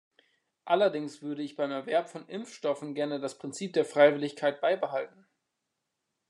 Allerdings 0.65 1.21
würde 1.21 1.43
ich 1.43 1.55
beim 1.55 1.69
Erwerb 1.69 2.09
von 2.09 2.27
Impfstoffen 2.27 2.95
gerne 2.95 3.19
das 3.19 3.37
Prinzip 3.37 3.73
der 3.73 3.85
Freiwilligkeit 3.85 4.59
beibehalten. 4.59 5.27